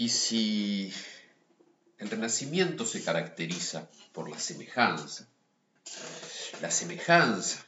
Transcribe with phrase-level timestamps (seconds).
[0.00, 0.90] Y si
[1.98, 5.28] el renacimiento se caracteriza por la semejanza,
[6.62, 7.62] la semejanza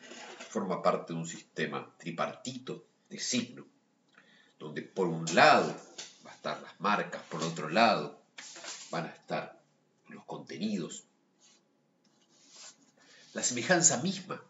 [0.49, 3.67] forma parte de un sistema tripartito de signo,
[4.59, 5.77] donde por un lado
[6.25, 8.23] va a estar las marcas, por otro lado
[8.91, 9.63] van a estar
[10.09, 11.05] los contenidos.
[13.35, 14.43] La semejanza misma,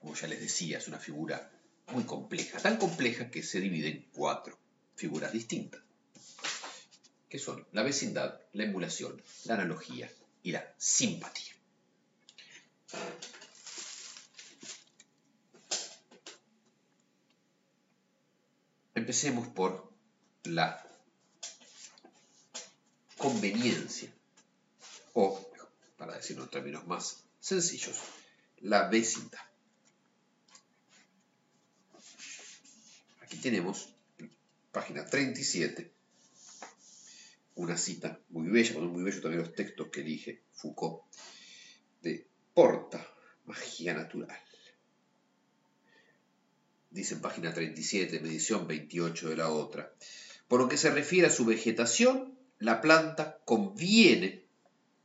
[0.00, 1.52] como ya les decía, es una figura
[1.92, 4.58] muy compleja, tan compleja que se divide en cuatro
[4.96, 5.85] figuras distintas
[7.28, 10.10] que son la vecindad, la emulación, la analogía
[10.42, 11.52] y la simpatía.
[18.94, 19.92] Empecemos por
[20.44, 20.82] la
[23.18, 24.12] conveniencia,
[25.14, 25.50] o,
[25.96, 27.96] para decirlo en términos más sencillos,
[28.60, 29.40] la vecindad.
[33.20, 33.88] Aquí tenemos
[34.70, 35.95] página 37
[37.56, 41.02] una cita muy bella, son muy bellos también los textos que elige Foucault,
[42.02, 43.06] de Porta,
[43.46, 44.38] magia natural.
[46.90, 49.92] Dice en página 37, medición 28 de la otra.
[50.48, 54.44] Por lo que se refiere a su vegetación, la planta conviene,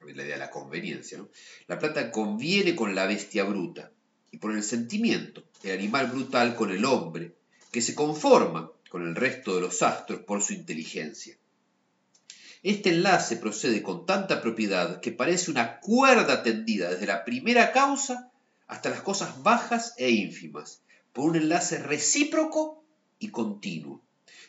[0.01, 1.29] la idea de la conveniencia, ¿no?
[1.67, 3.91] la planta conviene con la bestia bruta,
[4.29, 7.35] y por el sentimiento, el animal brutal con el hombre,
[7.71, 11.37] que se conforma con el resto de los astros por su inteligencia.
[12.63, 18.31] Este enlace procede con tanta propiedad que parece una cuerda tendida desde la primera causa
[18.67, 22.83] hasta las cosas bajas e ínfimas, por un enlace recíproco
[23.17, 24.01] y continuo,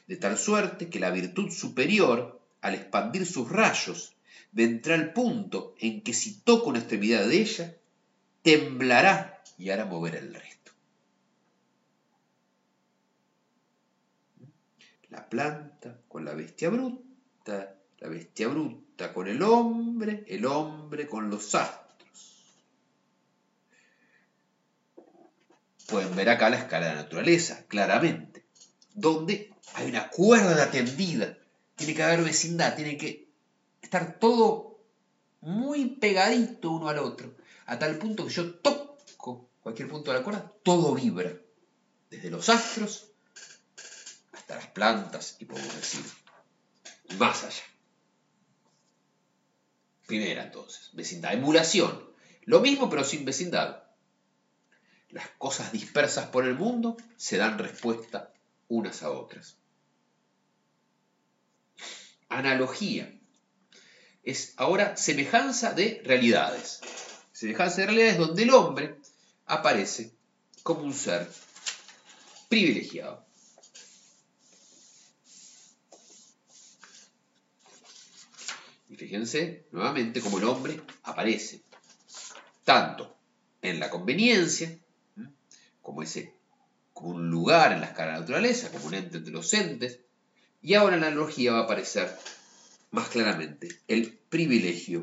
[0.06, 4.14] de tal suerte que la virtud superior, al expandir sus rayos,
[4.52, 7.76] vendrá al punto en que si toca una extremidad de ella,
[8.42, 10.72] temblará y hará mover el resto.
[15.08, 21.30] La planta con la bestia bruta la bestia bruta con el hombre, el hombre con
[21.30, 22.44] los astros.
[25.86, 28.44] Pueden ver acá la escala de la naturaleza, claramente,
[28.92, 31.38] donde hay una cuerda tendida,
[31.76, 33.28] tiene que haber vecindad, tiene que
[33.80, 34.80] estar todo
[35.40, 40.24] muy pegadito uno al otro, a tal punto que yo toco cualquier punto de la
[40.24, 41.32] cuerda, todo vibra,
[42.10, 43.12] desde los astros
[44.32, 46.04] hasta las plantas y podemos decir
[47.16, 47.71] más allá.
[50.12, 51.32] Primera entonces, vecindad.
[51.32, 52.06] Emulación.
[52.42, 53.84] Lo mismo pero sin vecindad.
[55.08, 58.30] Las cosas dispersas por el mundo se dan respuesta
[58.68, 59.56] unas a otras.
[62.28, 63.10] Analogía.
[64.22, 66.80] Es ahora semejanza de realidades.
[67.32, 68.96] Semejanza de realidades donde el hombre
[69.46, 70.12] aparece
[70.62, 71.26] como un ser
[72.50, 73.24] privilegiado.
[79.02, 81.62] Fíjense nuevamente cómo el hombre aparece,
[82.62, 83.16] tanto
[83.60, 84.78] en la conveniencia,
[85.80, 86.34] como, ese,
[86.94, 89.98] un lugar en la escala de la naturaleza, como un ente entre los entes,
[90.62, 92.16] y ahora en la analogía va a aparecer
[92.92, 95.02] más claramente el privilegio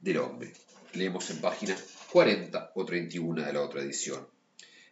[0.00, 0.52] del hombre.
[0.94, 1.76] Leemos en página
[2.10, 4.26] 40 o 31 de la otra edición.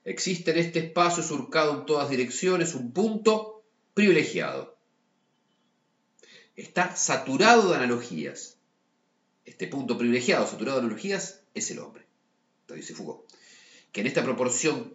[0.05, 4.79] Existe en este espacio surcado en todas direcciones un punto privilegiado,
[6.63, 8.57] está saturado de analogías.
[9.45, 12.07] Este punto privilegiado, saturado de analogías, es el hombre.
[12.69, 13.23] Lo dice Foucault.
[13.93, 14.95] Que en esta proporción,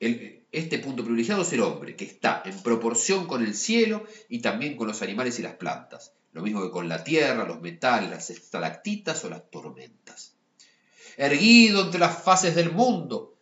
[0.00, 4.76] este punto privilegiado es el hombre, que está en proporción con el cielo y también
[4.76, 6.12] con los animales y las plantas.
[6.32, 10.34] Lo mismo que con la tierra, los metales, las estalactitas o las tormentas.
[11.16, 13.36] Erguido entre las fases del mundo,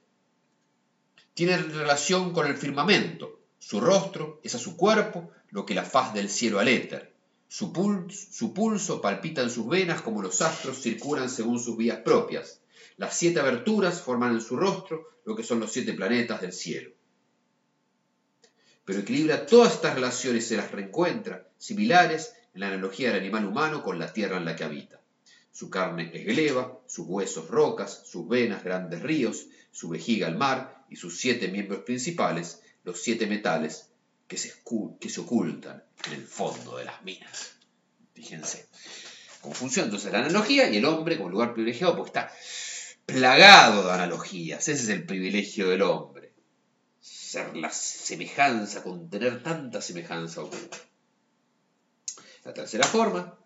[1.34, 3.40] tiene relación con el firmamento.
[3.58, 7.09] Su rostro es a su cuerpo lo que la faz del cielo al éter.
[7.50, 12.60] Su pulso, palpita en sus venas como los astros circulan según sus vías propias.
[12.96, 16.92] Las siete aberturas forman en su rostro lo que son los siete planetas del cielo.
[18.84, 23.46] Pero equilibra todas estas relaciones y se las reencuentra, similares en la analogía del animal
[23.46, 25.00] humano con la tierra en la que habita.
[25.50, 30.84] Su carne es gleba, sus huesos rocas, sus venas grandes ríos, su vejiga el mar
[30.88, 33.89] y sus siete miembros principales, los siete metales
[34.30, 34.54] que se,
[35.00, 37.50] que se ocultan en el fondo de las minas.
[38.14, 38.68] Fíjense.
[39.40, 42.32] Confusión entonces la analogía y el hombre como lugar privilegiado porque está
[43.04, 44.68] plagado de analogías.
[44.68, 46.32] Ese es el privilegio del hombre.
[47.00, 50.78] Ser la semejanza, contener tanta semejanza oculta.
[52.44, 53.36] La tercera forma,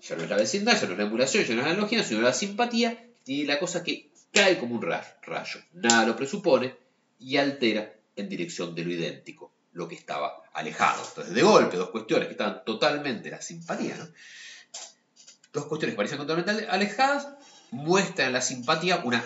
[0.00, 2.04] ya no es la vecindad, ya no es la emulación, ya no es la analogía,
[2.04, 5.60] sino la simpatía, tiene la cosa que cae como un rayo.
[5.72, 6.76] Nada lo presupone
[7.18, 9.54] y altera en dirección de lo idéntico.
[9.72, 11.04] lo que estaba alejado.
[11.06, 14.08] Entonces, de golpe, dos cuestiones que estaban totalmente, la simpatía, ¿no?
[15.52, 17.28] Dos cuestiones que parecían totalmente alejadas,
[17.70, 19.24] muestran en la simpatía una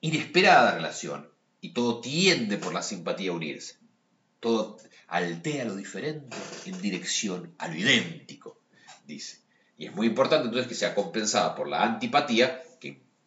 [0.00, 1.30] inesperada relación.
[1.60, 3.78] Y todo tiende por la simpatía a unirse.
[4.40, 4.76] Todo
[5.06, 6.36] altea lo diferente
[6.66, 8.60] en dirección a lo idéntico,
[9.06, 9.40] dice.
[9.78, 12.62] Y es muy importante entonces que sea compensada por la antipatía,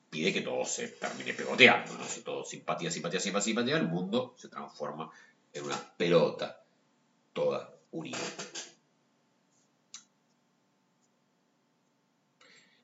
[0.09, 1.93] pide que todo se termine pegoteando.
[1.93, 2.05] ¿no?
[2.05, 5.11] Si todo simpatía, simpatía, simpatía, simpatía, el mundo se transforma
[5.53, 6.63] en una pelota
[7.33, 8.17] toda unida.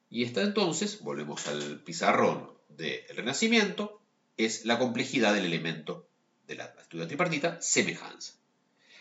[0.09, 3.99] Y esta entonces, volvemos al pizarrón del Renacimiento,
[4.37, 6.07] es la complejidad del elemento
[6.45, 8.33] de la estudia tripartita, semejanza.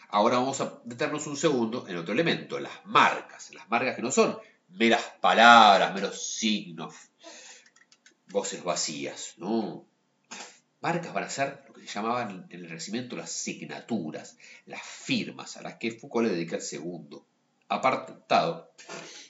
[0.09, 3.53] Ahora vamos a detenernos un segundo en otro elemento, las marcas.
[3.55, 6.95] Las marcas que no son meras palabras, meros signos,
[8.32, 9.87] voces vacías, ¿no?
[10.81, 14.37] Marcas van a ser lo que se llamaban en el Renacimiento las signaturas,
[14.67, 17.25] las firmas, a las que Foucault le dedica el segundo
[17.69, 18.75] apartado,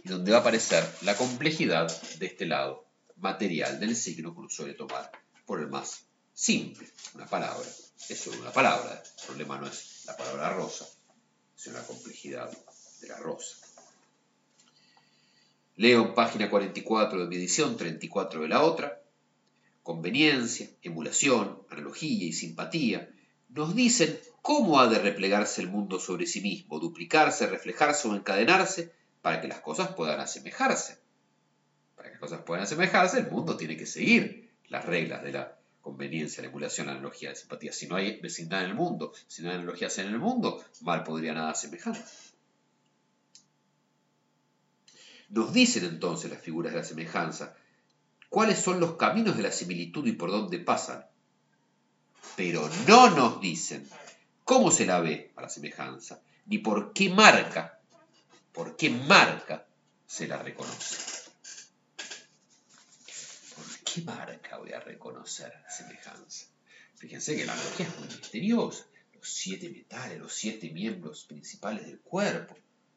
[0.05, 4.75] donde va a aparecer la complejidad de este lado material del signo que uno suele
[4.75, 5.11] tomar
[5.45, 7.69] por el más simple, una palabra.
[8.09, 10.87] Es solo una palabra, el problema no es la palabra rosa,
[11.55, 12.51] sino la complejidad
[13.01, 13.59] de la rosa.
[15.77, 19.01] Leo página 44 de mi edición, 34 de la otra.
[19.83, 23.09] Conveniencia, emulación, analogía y simpatía
[23.49, 28.93] nos dicen cómo ha de replegarse el mundo sobre sí mismo, duplicarse, reflejarse o encadenarse
[29.23, 30.99] para que las cosas puedan asemejarse.
[31.97, 35.59] Para que las cosas puedan asemejarse, el mundo tiene que seguir las reglas de la
[35.81, 37.73] conveniencia, la emulación, la analogía, la simpatía.
[37.73, 41.03] Si no hay vecindad en el mundo, si no hay analogías en el mundo, mal
[41.03, 41.97] podría nada asemejar.
[45.33, 47.57] Nos dicen entonces las figuras de la semejanza
[48.29, 51.07] cuáles son los caminos de la similitud y por dónde pasan.
[52.37, 53.89] Pero no nos dicen
[54.45, 57.81] cómo se la ve a la semejanza, ni por qué marca,
[58.53, 59.67] por qué marca
[60.07, 60.97] se la reconoce.
[63.57, 66.47] ¿Por qué marca voy a reconocer semejanza?
[66.97, 68.85] Fíjense que la analogía es muy misteriosa.
[69.15, 72.55] Los siete metales, los siete miembros principales del cuerpo.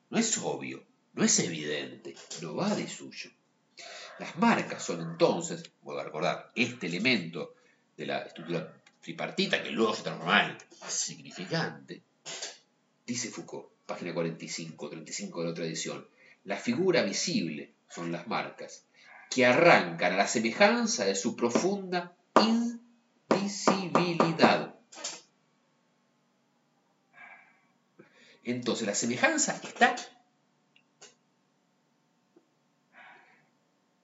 [0.10, 0.86] No es obvio,
[1.16, 3.32] no es evidente, no va de suyo.
[4.20, 7.56] Las marcas son entonces, vuelvo a recordar, este elemento
[7.98, 10.58] de la estructura tripartita que luego se transforma en
[10.90, 12.04] significante.
[13.06, 16.06] Dice Foucault, página 45, 35 de la otra edición,
[16.44, 18.86] la figura visible son las marcas
[19.30, 22.16] que arrancan a la semejanza de su profunda
[23.30, 24.76] invisibilidad.
[28.44, 29.96] Entonces la semejanza está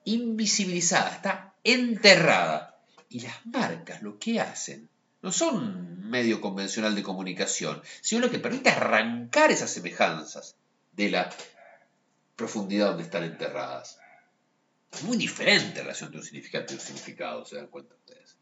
[0.04, 2.80] invisibilizada, está enterrada.
[3.08, 4.88] Y las marcas lo que hacen
[5.20, 10.56] no son medio convencional de comunicación, sino lo que permite arrancar esas semejanzas
[10.92, 11.30] de la
[12.36, 13.98] profundidad donde están enterradas.
[14.90, 18.36] Es muy diferente la relación de un significante y un significado, se dan cuenta ustedes.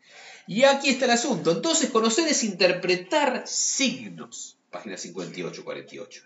[0.46, 1.52] Y aquí está el asunto.
[1.52, 4.56] Entonces, conocer es interpretar signos.
[4.70, 6.22] Página 58-48.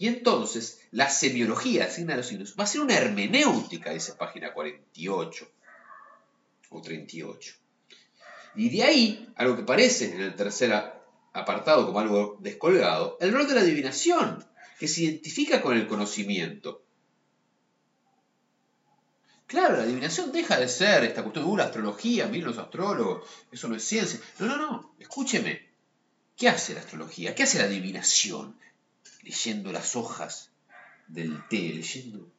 [0.00, 5.46] Y entonces, la semiología asigna los signos va a ser una hermenéutica, dice página 48
[6.70, 7.54] o 38.
[8.54, 10.72] Y de ahí, algo que parece en el tercer
[11.34, 14.42] apartado como algo descolgado, el rol de la adivinación,
[14.78, 16.82] que se identifica con el conocimiento.
[19.46, 23.28] Claro, la adivinación deja de ser esta cuestión de uh, la astrología, miren los astrólogos,
[23.52, 24.18] eso no es ciencia.
[24.38, 25.68] No, no, no, escúcheme.
[26.38, 27.34] ¿Qué hace la astrología?
[27.34, 28.56] ¿Qué hace la adivinación?
[29.22, 30.50] Leyendo las hojas
[31.08, 32.30] del té, leyendo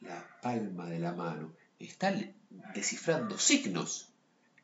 [0.00, 2.14] la palma de la mano, está
[2.74, 4.08] descifrando signos.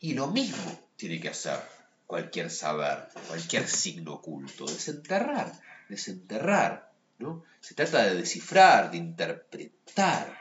[0.01, 1.61] Y lo mismo tiene que hacer
[2.07, 5.53] cualquier saber, cualquier signo oculto, desenterrar,
[5.89, 6.93] desenterrar.
[7.19, 7.45] ¿no?
[7.61, 10.39] Se trata de descifrar, de interpretar.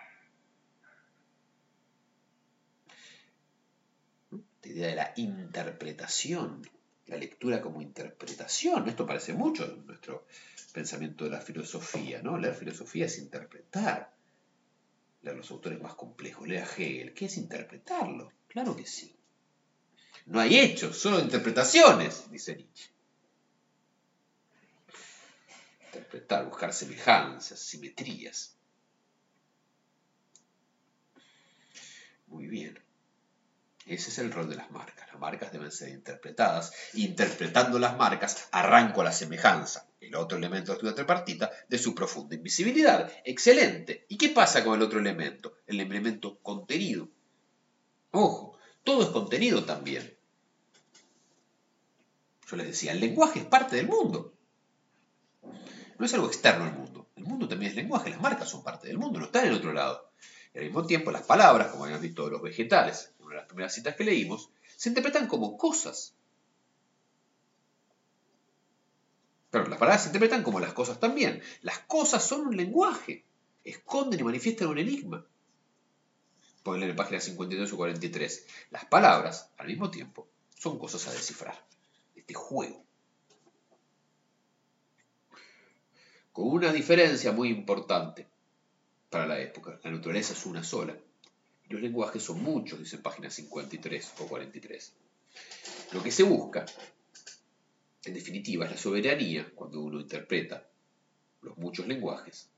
[4.61, 6.61] La idea de la interpretación
[7.09, 8.87] la lectura como interpretación.
[8.87, 10.25] Esto parece mucho en nuestro
[10.71, 12.37] pensamiento de la filosofía, ¿no?
[12.37, 14.13] Leer filosofía es interpretar.
[15.23, 18.31] Leer los autores más complejos, leer a Hegel, ¿qué es interpretarlo?
[18.47, 19.15] Claro que sí.
[20.27, 22.89] No hay hechos, solo interpretaciones, dice Nietzsche.
[25.87, 28.55] Interpretar, buscar semejanzas, simetrías.
[32.27, 32.79] Muy bien.
[33.89, 35.07] Ese es el rol de las marcas.
[35.07, 36.71] Las marcas deben ser interpretadas.
[36.93, 41.95] Interpretando las marcas, arranco la semejanza, el otro elemento de la estudia tripartita, de su
[41.95, 43.11] profunda invisibilidad.
[43.25, 44.05] Excelente.
[44.07, 45.55] ¿Y qué pasa con el otro elemento?
[45.65, 47.09] El elemento contenido.
[48.11, 50.15] Ojo, todo es contenido también.
[52.47, 54.35] Yo les decía, el lenguaje es parte del mundo.
[55.97, 57.07] No es algo externo al mundo.
[57.15, 59.73] El mundo también es lenguaje, las marcas son parte del mundo, no están en otro
[59.73, 60.11] lado.
[60.53, 63.95] Y al mismo tiempo, las palabras, como habíamos visto los vegetales, de las primeras citas
[63.95, 66.13] que leímos, se interpretan como cosas.
[69.51, 71.41] Pero las palabras se interpretan como las cosas también.
[71.61, 73.25] Las cosas son un lenguaje,
[73.63, 75.25] esconden y manifiestan un enigma.
[76.63, 78.45] Ponle en página 52 o 43.
[78.71, 81.65] Las palabras, al mismo tiempo, son cosas a descifrar.
[82.15, 82.83] Este juego.
[86.31, 88.27] Con una diferencia muy importante
[89.09, 89.79] para la época.
[89.83, 90.95] La naturaleza es una sola.
[91.69, 94.93] Los lenguajes son muchos, dice página 53 o 43.
[95.91, 96.65] Lo que se busca,
[98.03, 100.67] en definitiva, es la soberanía cuando uno interpreta
[101.41, 102.49] los muchos lenguajes.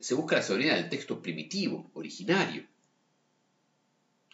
[0.00, 2.66] Se busca la soberanía del texto primitivo, originario,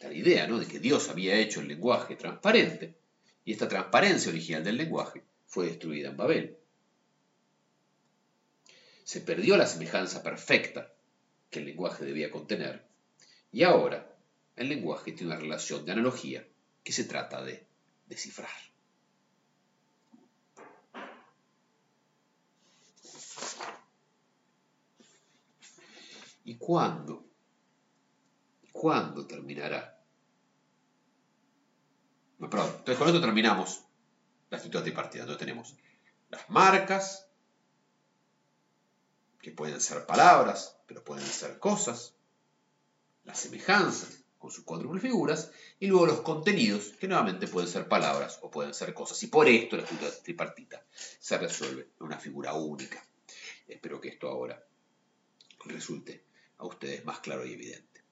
[0.01, 0.59] la idea ¿no?
[0.59, 2.95] de que Dios había hecho el lenguaje transparente,
[3.45, 6.57] y esta transparencia original del lenguaje fue destruida en Babel.
[9.03, 10.93] Se perdió la semejanza perfecta
[11.51, 12.94] que el lenguaje debía contener,
[13.55, 14.15] y ahora
[14.57, 16.47] el lenguaje tiene una relación de analogía
[16.83, 17.67] que se trata de
[18.07, 18.51] descifrar.
[26.45, 27.25] ¿Y cuándo?
[28.73, 29.95] ¿Cuándo terminará
[32.39, 33.85] entonces con esto terminamos
[34.51, 35.23] la estructura tripartita.
[35.23, 35.75] Entonces tenemos
[36.29, 37.29] las marcas,
[39.41, 42.14] que pueden ser palabras, pero pueden ser cosas,
[43.25, 45.51] las semejanzas con sus cuádruples figuras,
[45.81, 49.23] y luego los contenidos, que nuevamente pueden ser palabras o pueden ser cosas.
[49.23, 49.85] Y por esto la
[50.23, 50.85] tripartita
[51.19, 53.03] se resuelve en una figura única.
[53.67, 54.63] Espero que esto ahora
[55.65, 56.25] resulte
[56.59, 58.03] a ustedes más claro y evidente.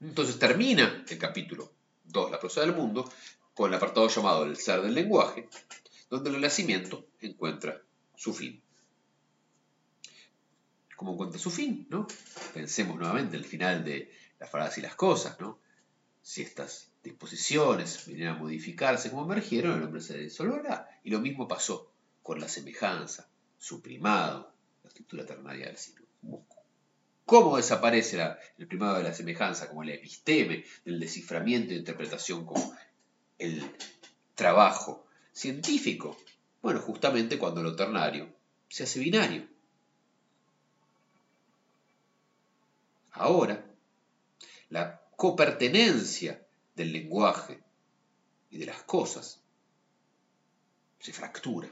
[0.00, 1.70] Entonces termina el capítulo
[2.04, 3.10] 2, la prosa del mundo,
[3.52, 5.46] con el apartado llamado El ser del lenguaje,
[6.08, 7.82] donde el nacimiento encuentra
[8.16, 8.62] su fin.
[10.96, 11.86] ¿Cómo encuentra su fin?
[11.90, 12.06] ¿no?
[12.54, 15.60] Pensemos nuevamente el final de las frases y las cosas, ¿no?
[16.22, 20.88] Si estas disposiciones vinieran a modificarse como emergieron, el hombre se disolverá.
[21.04, 21.92] Y lo mismo pasó
[22.22, 23.28] con la semejanza,
[23.58, 26.06] su primado, la estructura ternaria del siglo.
[27.24, 28.20] ¿Cómo desaparece
[28.58, 32.76] el primado de la semejanza como el episteme del desciframiento e interpretación como
[33.38, 33.70] el
[34.34, 36.16] trabajo científico?
[36.60, 38.28] Bueno, justamente cuando lo ternario
[38.68, 39.46] se hace binario.
[43.12, 43.69] Ahora,
[44.70, 47.62] la copertenencia del lenguaje
[48.50, 49.40] y de las cosas
[50.98, 51.68] se fractura.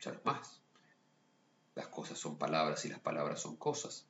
[0.00, 0.60] Ya no es más.
[1.74, 4.04] Las cosas son palabras y las palabras son cosas.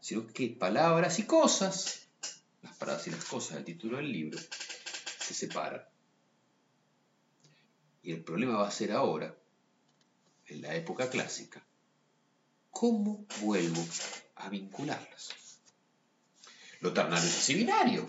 [0.00, 2.08] Sino que palabras y cosas
[2.62, 4.38] las palabras y las cosas del título del libro,
[5.20, 5.84] se separan.
[8.02, 9.36] Y el problema va a ser ahora,
[10.46, 11.64] en la época clásica,
[12.70, 13.84] cómo vuelvo
[14.38, 15.30] a vincularlas.
[16.80, 18.06] Lo ternario es así binario.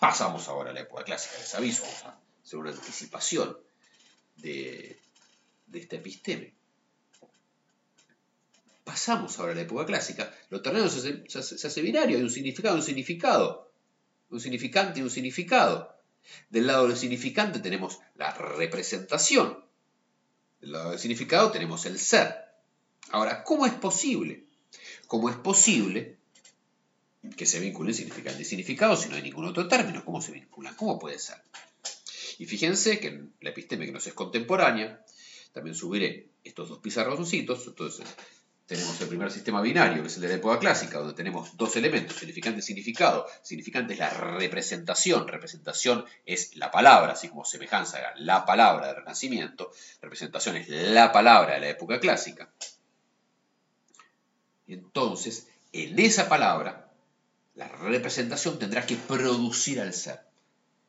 [0.00, 1.84] Pasamos ahora a la época clásica, les aviso,
[2.44, 3.56] hacer una anticipación
[4.36, 5.00] de,
[5.72, 6.54] este episteme.
[8.84, 12.76] Pasamos ahora a la época clásica, lo ternario se se hace binario, hay un significado,
[12.76, 13.66] un significado
[14.30, 15.94] un significante y un significado.
[16.50, 19.64] Del lado del significante tenemos la representación.
[20.60, 22.34] Del lado del significado tenemos el ser.
[23.10, 24.45] Ahora, ¿cómo es posible?
[25.06, 26.16] ¿Cómo es posible
[27.36, 30.04] que se vinculen significante y significado si no hay ningún otro término?
[30.04, 30.74] ¿Cómo se vinculan?
[30.74, 31.36] ¿Cómo puede ser?
[32.38, 35.04] Y fíjense que en la episteme que nos es contemporánea,
[35.52, 38.06] también subiré estos dos pizarroncitos, entonces
[38.66, 41.76] tenemos el primer sistema binario, que es el de la época clásica, donde tenemos dos
[41.76, 43.26] elementos, significante y significado.
[43.42, 49.70] Significante es la representación, representación es la palabra, así como semejanza la palabra del Renacimiento,
[50.02, 52.50] representación es la palabra de la época clásica.
[54.66, 56.90] Entonces, en esa palabra,
[57.54, 60.20] la representación tendrá que producir al ser.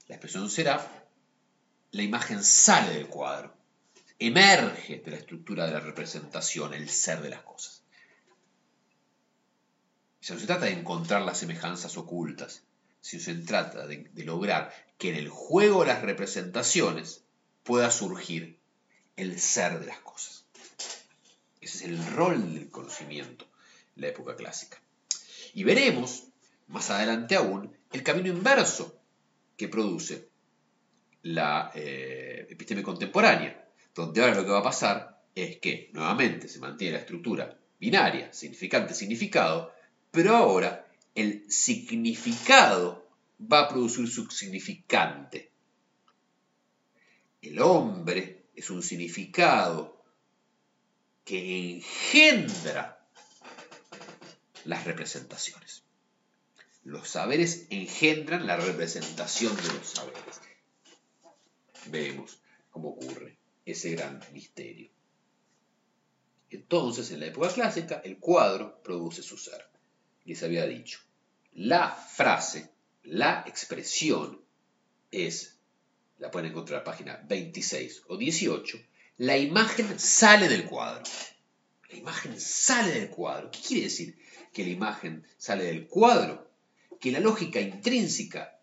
[0.07, 1.05] La expresión será,
[1.91, 3.57] la imagen sale del cuadro
[4.19, 7.83] emerge de la estructura de la representación, el ser de las cosas.
[10.21, 12.63] Ya no se trata de encontrar las semejanzas ocultas,
[13.01, 17.21] sino se trata de, lograr que en el juego de las representaciones
[17.63, 18.57] pueda surgir
[19.15, 20.45] el ser de las cosas.
[21.61, 23.56] Ese es el rol del conocimiento en
[23.97, 24.81] la época clásica.
[25.53, 26.27] Y veremos,
[26.67, 28.99] más adelante aún, el camino inverso
[29.55, 30.29] que produce
[31.23, 36.59] la eh, episteme contemporánea, donde ahora lo que va a pasar es que nuevamente se
[36.59, 39.73] mantiene la estructura binaria, significante-significado,
[40.11, 43.07] pero ahora el significado
[43.39, 45.51] va a producir su significante.
[47.41, 50.03] el hombre es un significado
[51.23, 52.96] que engendra
[54.67, 55.83] las representaciones.
[56.83, 60.41] Los saberes engendran la representación de los saberes.
[61.85, 64.89] Vemos cómo ocurre ese gran misterio.
[66.49, 69.65] Entonces, en la época clásica, el cuadro produce su ser.
[70.25, 70.99] Les había dicho,
[71.53, 72.69] la frase,
[73.03, 74.41] la expresión
[75.11, 75.57] es,
[76.19, 78.77] la pueden encontrar en la página 26 o 18,
[79.17, 81.03] la imagen sale del cuadro.
[81.89, 83.49] La imagen sale del cuadro.
[83.49, 84.26] ¿Qué quiere decir
[84.57, 86.49] que la imagen sale del cuadro?
[86.99, 88.59] Que la lógica intrínseca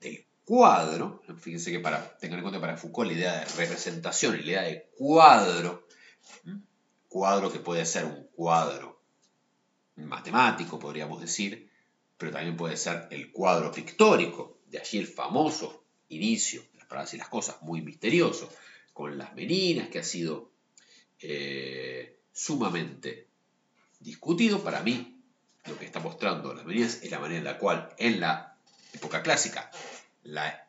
[0.00, 4.42] del cuadro, fíjense que para, tengan en cuenta para Foucault la idea de representación, la
[4.42, 5.86] idea de cuadro,
[7.10, 9.02] cuadro que puede ser un cuadro
[9.96, 11.70] matemático, podríamos decir,
[12.16, 17.28] pero también puede ser el cuadro pictórico, de allí el famoso inicio, para decir las
[17.28, 18.50] cosas, muy misterioso,
[18.94, 20.52] con las meninas, que ha sido
[21.18, 23.28] eh, sumamente
[24.00, 24.64] discutido.
[24.64, 25.13] Para mí,
[25.66, 28.56] lo que está mostrando las meninas es la manera en la cual en la
[28.92, 29.70] época clásica
[30.24, 30.68] la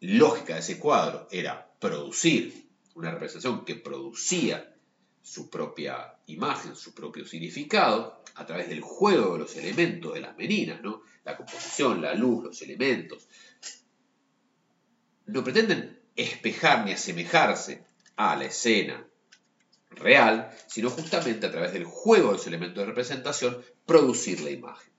[0.00, 4.74] lógica de ese cuadro era producir una representación que producía
[5.22, 10.36] su propia imagen, su propio significado, a través del juego de los elementos de las
[10.36, 11.02] meninas, ¿no?
[11.24, 13.26] la composición, la luz, los elementos.
[15.26, 17.84] No pretenden espejar ni asemejarse
[18.16, 19.07] a la escena
[19.98, 24.92] real, sino justamente a través del juego de los elementos de representación, producir la imagen.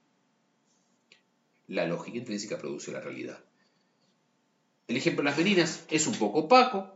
[1.68, 3.40] La lógica intrínseca produce la realidad.
[4.88, 6.92] El ejemplo de las meninas es un poco opaco,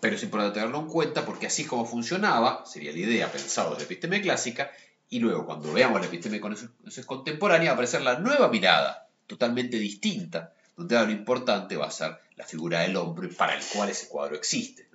[0.00, 3.80] pero es importante tenerlo en cuenta porque así como funcionaba, sería la idea pensada desde
[3.80, 4.70] la episteme clásica,
[5.08, 10.52] y luego cuando veamos la episteme contemporánea va a aparecer la nueva mirada, totalmente distinta,
[10.76, 14.34] donde lo importante va a ser la figura del hombre para el cual ese cuadro
[14.36, 14.88] existe.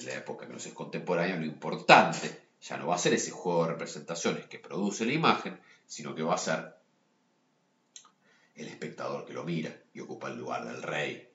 [0.00, 3.64] En la época que es contemporánea, lo importante ya no va a ser ese juego
[3.64, 6.74] de representaciones que produce la imagen, sino que va a ser
[8.54, 11.28] el espectador que lo mira y ocupa el lugar del rey,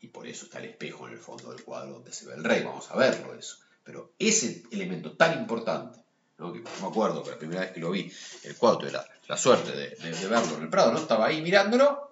[0.00, 2.44] y por eso está el espejo en el fondo del cuadro donde se ve el
[2.44, 3.58] rey, vamos a verlo eso.
[3.84, 6.00] Pero ese elemento tan importante,
[6.38, 6.52] ¿no?
[6.52, 8.10] me acuerdo que la primera vez que lo vi,
[8.44, 10.98] el cuadro, tuve la, suerte de, verlo en el Prado, ¿no?
[10.98, 12.11] estaba ahí mirándolo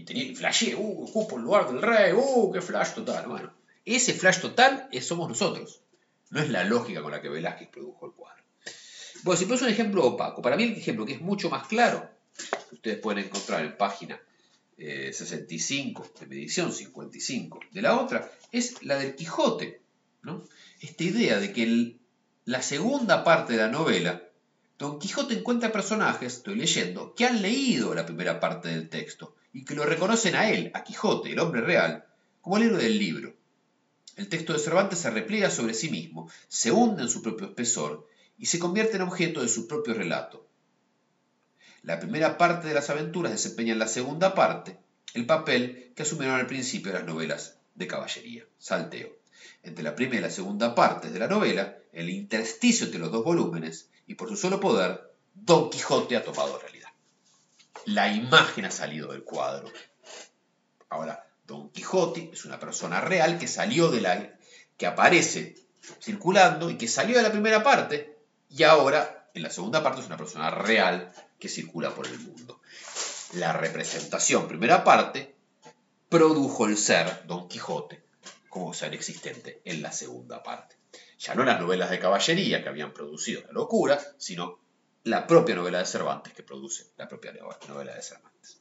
[0.00, 3.26] y tenía flashé, uh, ocupo el lugar del rey, uh, qué flash total.
[3.28, 3.52] Bueno,
[3.84, 5.82] ese flash total somos nosotros,
[6.30, 8.42] no es la lógica con la que Velázquez produjo el cuadro.
[9.22, 12.08] Bueno, si pongo un ejemplo opaco, para mí el ejemplo que es mucho más claro,
[12.70, 14.18] que ustedes pueden encontrar en página
[14.78, 19.82] 65 eh, de medición 55 de la otra, es la del Quijote.
[20.22, 20.44] ¿no?
[20.80, 21.96] Esta idea de que
[22.46, 24.22] la segunda parte de la novela,
[24.78, 29.64] Don Quijote encuentra personajes, estoy leyendo, que han leído la primera parte del texto y
[29.64, 32.04] que lo reconocen a él, a Quijote, el hombre real,
[32.40, 33.34] como el héroe del libro.
[34.16, 38.06] El texto de Cervantes se repliega sobre sí mismo, se hunde en su propio espesor
[38.38, 40.46] y se convierte en objeto de su propio relato.
[41.82, 44.78] La primera parte de las aventuras desempeña en la segunda parte
[45.14, 49.10] el papel que asumieron al principio las novelas de caballería, salteo.
[49.62, 53.24] Entre la primera y la segunda parte de la novela, el intersticio entre los dos
[53.24, 56.89] volúmenes, y por su solo poder, Don Quijote ha tomado realidad.
[57.86, 59.70] La imagen ha salido del cuadro.
[60.88, 64.38] Ahora, Don Quijote es una persona real que salió de la.
[64.76, 65.54] que aparece
[66.00, 70.06] circulando y que salió de la primera parte, y ahora, en la segunda parte, es
[70.06, 72.60] una persona real que circula por el mundo.
[73.32, 75.34] La representación, primera parte,
[76.08, 78.02] produjo el ser Don Quijote
[78.48, 80.76] como ser existente en la segunda parte.
[81.18, 84.58] Ya no las novelas de caballería que habían producido la locura, sino
[85.04, 87.32] la propia novela de Cervantes que produce la propia
[87.68, 88.60] novela de Cervantes.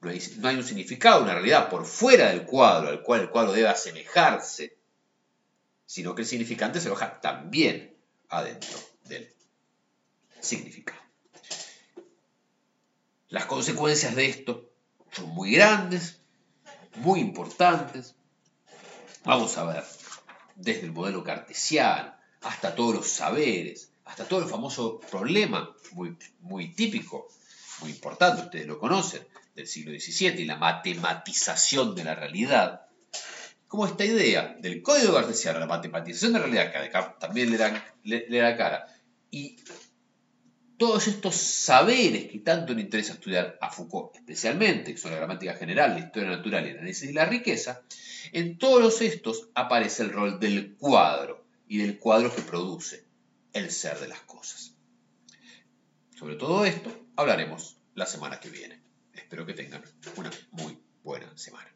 [0.00, 3.30] No hay, no hay un significado, una realidad por fuera del cuadro al cual el
[3.30, 4.76] cuadro debe asemejarse,
[5.86, 7.96] sino que el significante se aloja también
[8.28, 9.32] adentro del
[10.40, 11.00] significado.
[13.28, 14.70] Las consecuencias de esto
[15.12, 16.20] son muy grandes,
[16.96, 18.14] muy importantes.
[19.24, 19.84] Vamos a ver,
[20.56, 26.74] desde el modelo cartesiano hasta todos los saberes, hasta todo el famoso problema muy, muy
[26.74, 27.28] típico,
[27.80, 29.22] muy importante, ustedes lo conocen,
[29.54, 32.82] del siglo XVII y la matematización de la realidad,
[33.66, 37.50] como esta idea del código cartesiano, la matematización de la realidad, que a Descartes también
[37.50, 38.86] le da, le da cara,
[39.30, 39.56] y
[40.76, 45.54] todos estos saberes que tanto le interesa estudiar a Foucault, especialmente, que son la gramática
[45.54, 47.80] general, la historia natural el análisis de la riqueza,
[48.32, 53.10] en todos estos aparece el rol del cuadro y del cuadro que produce
[53.52, 54.74] el ser de las cosas.
[56.18, 58.82] Sobre todo esto hablaremos la semana que viene.
[59.12, 59.82] Espero que tengan
[60.16, 61.70] una muy buena semana.